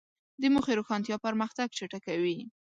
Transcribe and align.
د 0.41 0.43
موخې 0.53 0.73
روښانتیا 0.79 1.15
پرمختګ 1.25 1.67
چټکوي. 1.77 2.37